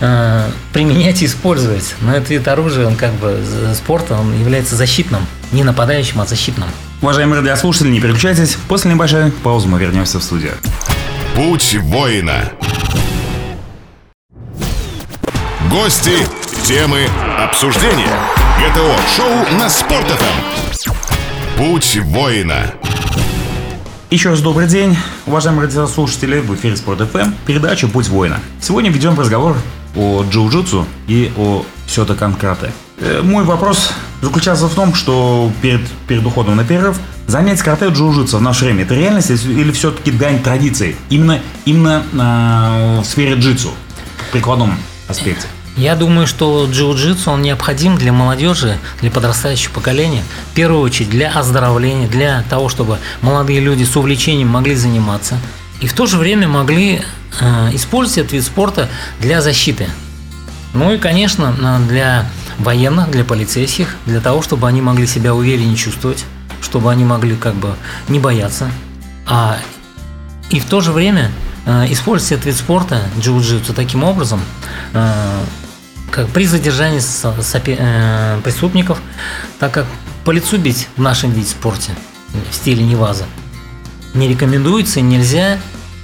[0.00, 1.94] э, применять и использовать.
[2.00, 3.42] Но этот вид оружия, он как бы
[3.74, 6.68] спорта, он является защитным, не нападающим, а защитным.
[7.00, 8.56] Уважаемые радиослушатели, не переключайтесь.
[8.68, 10.54] После небольшой паузы мы вернемся в студию.
[11.36, 12.52] Путь воина.
[15.70, 16.26] Гости,
[16.62, 17.06] темы,
[17.38, 18.08] обсуждения.
[18.58, 20.92] ГТО-шоу на Спорт.ФМ.
[21.58, 22.72] Путь воина.
[24.08, 28.40] Еще раз добрый день, уважаемые радиослушатели, в эфире Спорт ФМ, передача «Путь воина».
[28.62, 29.58] Сегодня ведем разговор
[29.94, 32.72] о джиу-джитсу и о сётокан карате.
[32.96, 38.38] Э, мой вопрос заключался в том, что перед, перед уходом на перерыв занять карате джиу-джитсу
[38.38, 40.96] в наше время это реальность или все-таки дань традиции?
[41.10, 43.68] Именно, именно э, в сфере джитсу,
[44.28, 44.72] в прикладном
[45.08, 45.46] аспекте.
[45.78, 50.24] Я думаю, что джиу-джитсу он необходим для молодежи, для подрастающего поколения.
[50.50, 55.38] В первую очередь для оздоровления, для того, чтобы молодые люди с увлечением могли заниматься.
[55.80, 57.02] И в то же время могли
[57.40, 58.88] э, использовать этот вид спорта
[59.20, 59.86] для защиты.
[60.74, 61.54] Ну и, конечно,
[61.88, 66.24] для военных, для полицейских, для того, чтобы они могли себя увереннее чувствовать,
[66.60, 67.76] чтобы они могли как бы
[68.08, 68.68] не бояться.
[69.28, 69.58] А,
[70.50, 71.30] и в то же время
[71.66, 74.40] э, использовать этот вид спорта, джиу-джитсу, таким образом,
[74.92, 75.40] э,
[76.10, 79.00] как при задержании сопе, э, преступников,
[79.58, 79.86] так как
[80.24, 81.92] по лицу бить в нашем виде спорте
[82.50, 83.24] в стиле Неваза
[84.14, 85.58] не рекомендуется, нельзя.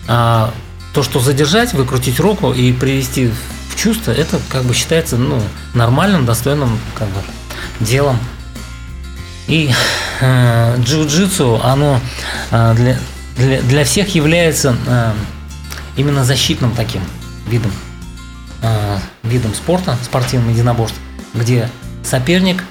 [0.06, 0.52] А
[0.92, 3.30] то, что задержать, выкрутить руку и привести
[3.70, 5.42] в чувство, это как бы считается ну,
[5.74, 7.20] нормальным, достойным как бы,
[7.80, 8.18] делом.
[9.48, 9.70] И
[10.20, 12.00] э, джиу-джитсу, оно
[12.50, 12.98] э, для,
[13.36, 15.12] для, для всех является э,
[15.96, 17.02] именно защитным таким
[17.48, 17.72] видом
[18.64, 20.98] э, видом спорта, спортивным единоборств,
[21.34, 21.68] где
[22.02, 22.64] соперник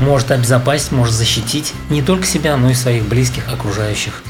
[0.00, 4.22] может обезопасить, может защитить не только себя, но и своих близких, окружающих.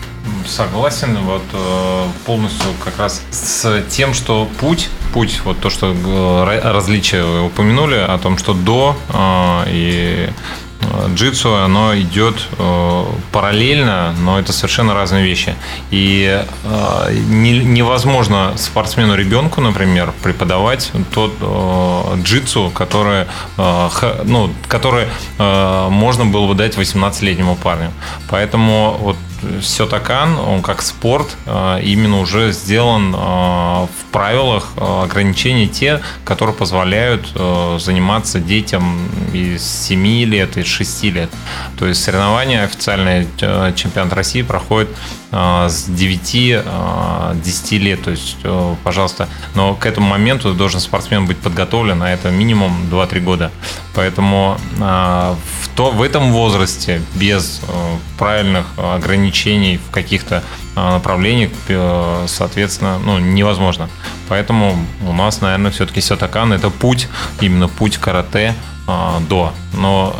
[0.46, 6.60] Согласен, вот э, полностью как раз с тем, что путь, путь, вот то, что э,
[6.70, 8.96] различия упомянули, о том, что до
[9.66, 10.30] и
[11.14, 15.54] джитсу, оно идет э, параллельно, но это совершенно разные вещи.
[15.90, 23.26] И э, не, невозможно спортсмену ребенку, например, преподавать тот э, джитсу, который,
[24.24, 25.06] ну, который
[25.38, 27.92] можно было бы дать 18-летнему парню.
[28.28, 29.16] Поэтому вот
[29.62, 37.28] Сётакан, он как спорт именно уже сделан в правилах э, ограничений те, которые позволяют
[37.78, 41.30] заниматься детям из 7 лет, из 6 лет.
[41.78, 43.26] То есть соревнования официальный
[43.74, 44.88] чемпионат России проходит
[45.30, 48.02] с 9-10 лет.
[48.02, 48.36] То есть,
[48.82, 53.50] пожалуйста, но к этому моменту должен спортсмен быть подготовлен, а это минимум 2-3 года.
[53.94, 57.60] Поэтому в, то, в этом возрасте без
[58.18, 60.42] правильных ограничений в каких-то
[60.94, 61.50] направлениях,
[62.26, 63.88] соответственно, ну, невозможно.
[64.28, 67.08] Поэтому у нас, наверное, все-таки Сётакан– это путь,
[67.40, 68.54] именно путь карате
[69.28, 69.52] до.
[69.74, 70.14] Но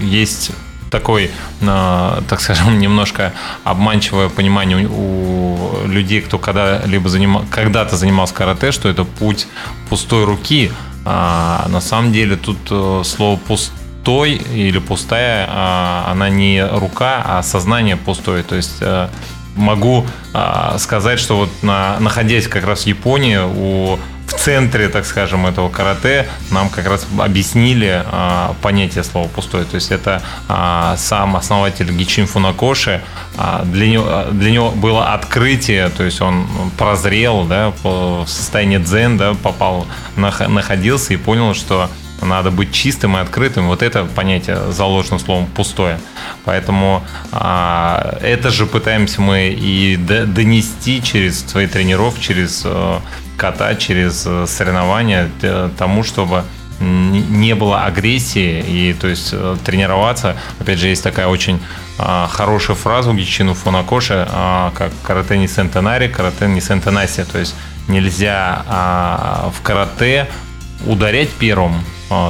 [0.00, 0.52] есть
[0.94, 3.32] такой, так скажем, немножко
[3.64, 9.48] обманчивое понимание у людей, кто когда-либо занима, когда-то занимался карате, что это путь
[9.88, 10.70] пустой руки.
[11.04, 17.42] А на самом деле тут э, слово пустой или пустая, а, она не рука, а
[17.42, 18.42] сознание пустое.
[18.42, 19.08] То есть э,
[19.54, 25.04] могу а, сказать, что вот на, находясь как раз в Японии, у в центре, так
[25.04, 29.64] скажем, этого карате нам как раз объяснили а, понятие слова пустой.
[29.64, 33.02] То есть это а, сам основатель Гичин Фунакоши,
[33.36, 36.46] а, для, него, для него было открытие, то есть он
[36.78, 39.86] прозрел, да, в состоянии дзен, да, попал,
[40.16, 41.90] находился и понял, что
[42.24, 43.66] надо быть чистым и открытым.
[43.66, 45.98] Вот это понятие заложено словом пустое.
[46.44, 53.00] Поэтому а, это же пытаемся мы и донести через свои тренировки, через а,
[53.36, 55.28] кота, через э, соревнования
[55.76, 56.44] тому, чтобы
[56.80, 60.36] не было агрессии и то есть э, тренироваться.
[60.58, 61.60] Опять же, есть такая очень
[61.98, 67.24] а, хорошая фраза у Гичину Фунакоши, а, как карате не сентенари, карате не сентенаси.
[67.24, 67.54] То есть
[67.88, 70.26] нельзя а, в карате
[70.86, 71.84] ударять первым,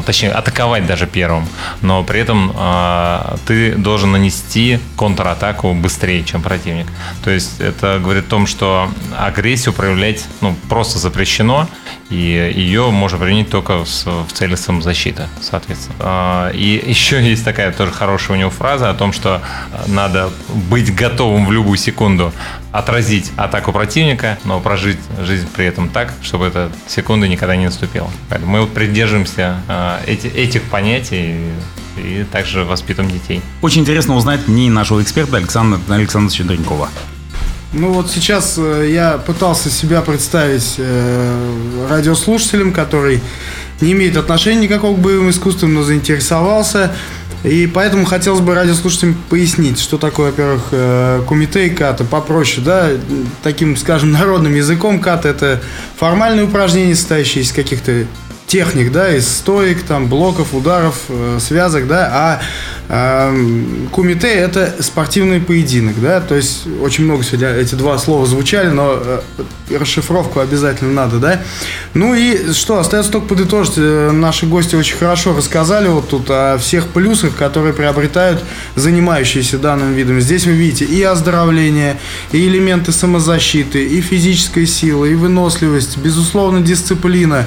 [0.07, 1.47] точнее, атаковать даже первым,
[1.83, 6.87] но при этом э, ты должен нанести контратаку быстрее, чем противник.
[7.23, 11.69] То есть это говорит о том, что агрессию проявлять ну, просто запрещено,
[12.11, 15.97] и ее можно применить только в, в цели самозащиты, соответственно.
[16.01, 19.41] Э, и еще есть такая тоже хорошая у него фраза о том, что
[19.87, 20.31] надо
[20.71, 22.33] быть готовым в любую секунду
[22.75, 28.11] отразить атаку противника, но прожить жизнь при этом так, чтобы эта секунда никогда не наступила.
[28.29, 31.37] Поэтому мы вот придерживаемся э, эти, этих понятий
[31.97, 33.41] и также воспитываем детей.
[33.63, 36.89] Очень интересно узнать мнение нашего эксперта Александра Александровича Дренкова.
[37.73, 43.21] Ну вот сейчас э, я пытался себя представить э, радиослушателем, который
[43.81, 46.93] не имеет отношения никакого к боевым искусствам, но заинтересовался.
[47.45, 52.89] И поэтому хотелось бы радиослушателям пояснить, что такое, во-первых, э, кумите и ката, попроще, да,
[53.43, 55.61] таким, скажем, народным языком ката– это
[55.97, 58.07] формальные упражнения, состоящие из каких-то
[58.47, 62.43] техник, да, из стоек, там, блоков, ударов, э, связок, да, а
[62.89, 68.69] э, кумите– это спортивный поединок, да, то есть очень много сегодня эти два слова звучали,
[68.69, 69.21] но э,
[69.71, 71.41] расшифровку обязательно надо, да.
[71.95, 76.59] Ну и что, остается только подытожить, э, наши гости очень хорошо рассказали вот тут о
[76.59, 78.45] всех плюсах, которые приобретают
[78.77, 80.21] занимающиеся данным видом.
[80.21, 81.97] Здесь вы видите и оздоровление,
[82.33, 87.47] и элементы самозащиты, и физическая сила, и выносливость, безусловно, дисциплина,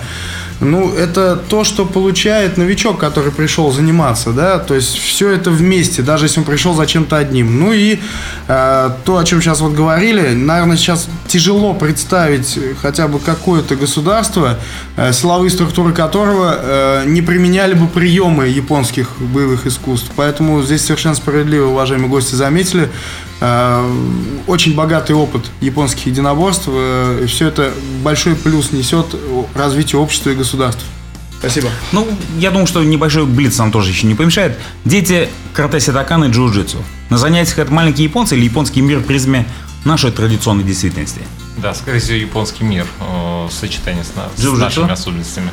[0.59, 6.01] ну, это то, что получает новичок, который пришел заниматься, да, то есть все это вместе,
[6.01, 7.59] даже если он пришел за чем-то одним.
[7.59, 7.99] Ну и
[8.47, 14.59] э, то, о чем сейчас вот говорили, наверное, сейчас тяжело представить хотя бы какое-то государство,
[14.95, 20.11] э, силовые структуры которого э, не применяли бы приемы японских боевых искусств.
[20.15, 22.89] Поэтому здесь совершенно справедливо, уважаемые гости, заметили,
[23.39, 26.65] очень богатый опыт японских единоборств.
[26.67, 27.71] Э, и все это
[28.03, 29.15] большой плюс несет
[29.53, 30.83] развитию общества и государств.
[31.39, 31.69] Спасибо.
[31.91, 32.07] Ну,
[32.39, 34.57] я думаю, что небольшой блиц нам тоже еще не помешает.
[34.85, 36.77] Дети карате ситакан и джиу-джитсу.
[37.11, 39.45] На занятиях это маленькие японцы или японский мир в призме
[39.85, 41.21] нашей традиционной действительности?
[41.57, 45.51] Да, скорее всего, японский мир в сочетании с, с нашими особенностями.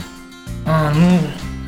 [0.67, 1.21] А, ну,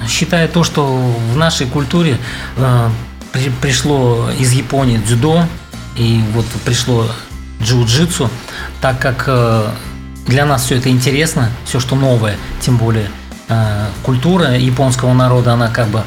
[0.08, 0.86] считая то, что
[1.32, 2.18] в нашей культуре
[2.56, 2.90] э,
[3.32, 5.44] при, пришло из Японии дзюдо,
[5.96, 7.06] и вот пришло
[7.60, 8.28] джиу-джитсу,
[8.80, 9.68] так как э,
[10.26, 13.10] для нас все это интересно, все, что новое, тем более
[13.48, 16.02] э, культура японского народа, она как бы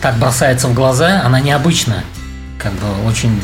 [0.00, 2.04] так бросается в глаза, она необычная,
[2.58, 3.40] как бы очень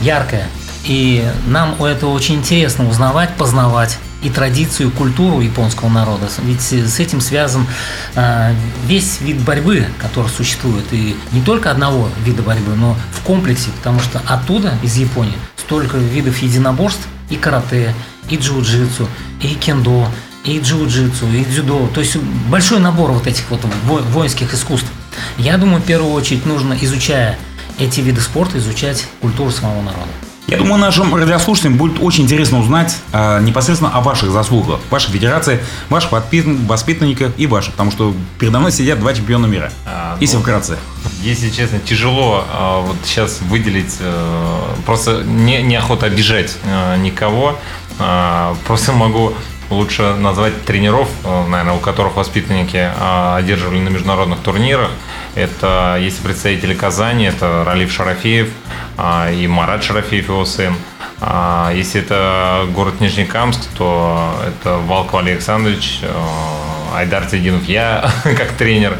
[0.00, 0.46] яркая.
[0.84, 3.98] И нам у этого очень интересно узнавать, познавать.
[4.22, 6.28] И традицию, и культуру японского народа.
[6.42, 7.66] Ведь с этим связан
[8.14, 8.54] э,
[8.86, 10.84] весь вид борьбы, который существует.
[10.92, 15.98] И не только одного вида борьбы, но в комплексе, потому что оттуда, из Японии, столько
[15.98, 17.94] видов единоборств и карате,
[18.28, 19.06] и джиу-джитсу,
[19.40, 20.08] и кендо,
[20.44, 21.88] и джиу-джитсу, и дзюдо.
[21.94, 22.16] То есть
[22.48, 24.88] большой набор вот этих вот воинских искусств.
[25.36, 27.38] Я думаю, в первую очередь нужно, изучая
[27.78, 30.27] эти виды спорта, изучать культуру самого народа.
[30.48, 35.60] Я думаю, нашим радиослушателям будет очень интересно узнать э, непосредственно о ваших заслугах, вашей федерации,
[35.90, 39.70] ваших воспитанниках и ваших, потому что передо мной сидят два чемпиона мира.
[39.84, 40.78] А, если ну, вкратце.
[41.20, 47.58] Если честно, тяжело а, вот сейчас выделить, а, просто не, неохота обижать а, никого,
[47.98, 49.34] а, просто могу
[49.68, 52.90] лучше назвать тренеров, наверное, у которых воспитанники
[53.36, 54.90] одерживали на международных турнирах.
[55.34, 58.87] Это, если представители Казани, это Ралиф Шарафеев– а,
[59.32, 60.74] и Марат Шарафеев, его сын.
[61.20, 67.64] А, если это город Нижнекамск, то это Валков Александрович, а, Айдар Тединов.
[67.64, 68.96] Я как тренер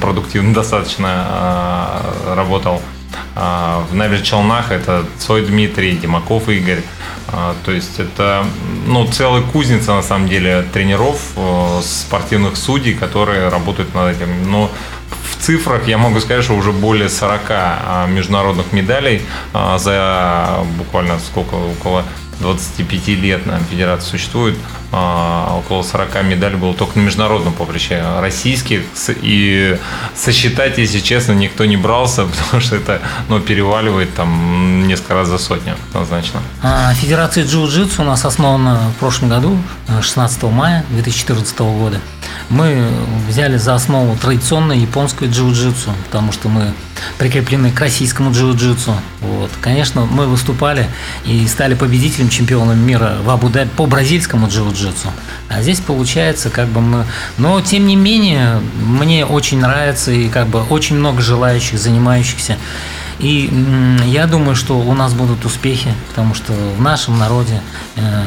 [0.00, 2.80] продуктивно достаточно работал.
[3.34, 6.82] В Набережных Челнах это Цой Дмитрий, Димаков Игорь.
[7.64, 8.44] То есть это
[8.86, 11.20] ну, целая кузница, на самом деле, тренеров,
[11.82, 14.50] спортивных судей, которые работают над этим.
[14.50, 14.99] Но в
[15.40, 19.22] цифрах я могу сказать, что уже более 40 а, международных медалей
[19.52, 22.04] а, за буквально сколько, около
[22.40, 24.56] 25 лет, наверное, федерация существует,
[24.92, 28.02] а, около 40 медалей было только на международном поприще.
[28.20, 29.78] Российских и
[30.14, 35.38] сосчитать, если честно, никто не брался, потому что это ну, переваливает там несколько раз за
[35.38, 36.40] сотню, однозначно.
[36.94, 39.58] Федерация джиу-джитсу у нас основана в прошлом году,
[40.00, 42.00] 16 мая 2014 года
[42.50, 42.84] мы
[43.28, 46.72] взяли за основу традиционное японское джиу-джитсу, потому что мы
[47.16, 48.92] прикреплены к российскому джиу-джитсу.
[49.20, 49.50] Вот.
[49.60, 50.88] Конечно, мы выступали
[51.24, 55.08] и стали победителем чемпионом мира в Абу-Даби по бразильскому джиу-джитсу.
[55.48, 57.06] А здесь получается как бы мы...
[57.38, 62.56] Но, тем не менее, мне очень нравится и как бы очень много желающих, занимающихся.
[63.20, 63.48] И
[64.06, 67.60] я думаю, что у нас будут успехи, потому что в нашем народе
[67.96, 68.24] э,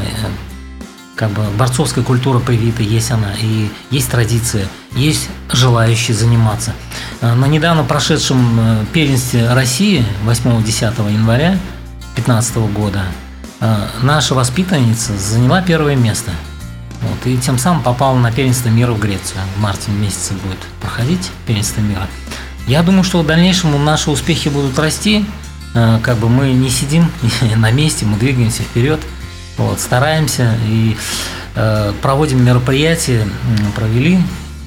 [1.16, 6.74] как бы борцовская культура привита, есть она, и есть традиция, есть желающие заниматься.
[7.22, 11.51] Э, на недавно прошедшем э, первенстве России 8-10 января
[12.16, 13.03] 2015 года
[13.59, 16.32] э, наша воспитанница заняла первое место.
[17.01, 19.41] Вот, и тем самым попала на первенство мира в Грецию.
[19.55, 22.07] В марте месяце будет проходить первенство мира.
[22.66, 25.26] Я думаю, что в дальнейшем наши успехи будут расти.
[25.74, 27.11] Как бы мы не сидим
[27.57, 29.01] на месте, мы двигаемся вперед.
[29.58, 30.97] Вот, стараемся и
[31.56, 33.28] э, проводим мероприятия,
[33.76, 34.20] провели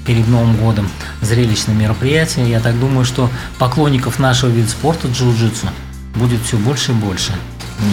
[0.07, 0.89] перед Новым годом
[1.21, 2.49] зрелищные мероприятия.
[2.49, 3.29] Я так думаю, что
[3.59, 5.69] поклонников нашего вида спорта джиу-джитсу
[6.15, 7.33] будет все больше и больше.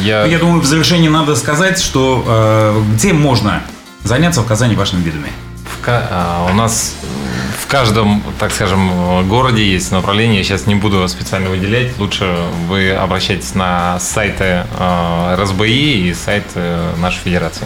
[0.01, 3.63] Я, Я думаю, в завершении надо сказать, что э, где можно
[4.03, 5.29] заняться в Казани вашими видами?
[5.65, 6.95] В, э, у нас
[7.63, 10.39] в каждом, так скажем, городе есть направление.
[10.39, 11.97] Я сейчас не буду специально выделять.
[11.97, 12.35] Лучше
[12.67, 17.65] вы обращайтесь на сайты э, РСБИ и сайт э, нашей федерации.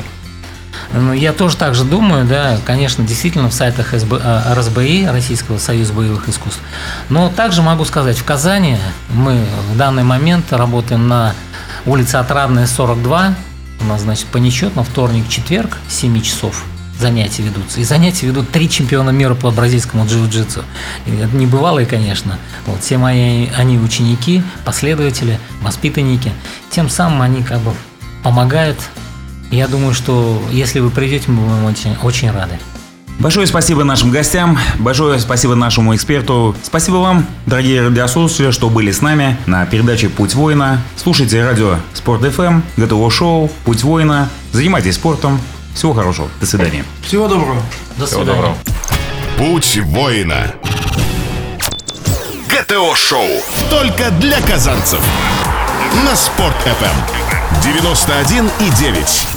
[0.94, 5.58] Ну, я тоже так же думаю, да, конечно, действительно в сайтах СБ, э, РСБИ, Российского
[5.58, 6.62] союза боевых искусств.
[7.10, 8.78] Но также могу сказать, в Казани
[9.10, 11.34] мы в данный момент работаем на
[11.88, 13.34] улице Отрадная, 42.
[13.82, 16.64] У нас, значит, по нечетно вторник, четверг, 7 часов
[17.00, 17.80] занятия ведутся.
[17.80, 20.64] И занятия ведут три чемпиона мира по бразильскому джиу-джитсу.
[21.06, 22.38] Это небывалые, конечно.
[22.66, 26.32] Вот, все мои они ученики, последователи, воспитанники.
[26.70, 27.74] Тем самым они как бы
[28.24, 28.78] помогают.
[29.52, 32.60] Я думаю, что если вы придете, мы будем очень, очень рады.
[33.20, 36.56] Большое спасибо нашим гостям, большое спасибо нашему эксперту.
[36.62, 40.84] Спасибо вам, дорогие радиослушатели, что были с нами на передаче «Путь воина».
[40.96, 44.30] Слушайте радио Спорт FM, ГТО Шоу, «Путь воина».
[44.52, 45.42] Занимайтесь спортом,
[45.78, 46.28] всего хорошего.
[46.40, 46.84] До свидания.
[47.04, 47.62] Всего доброго.
[47.98, 48.08] До свидания.
[48.08, 48.58] Всего доброго.
[49.38, 50.52] Путь воина.
[52.50, 53.30] ГТО-шоу.
[53.70, 55.00] Только для казанцев.
[56.04, 57.62] На Спорт FM.
[57.64, 59.37] 91 и 9.